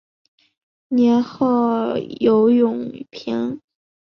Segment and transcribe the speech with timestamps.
[0.87, 3.61] 年号有永平。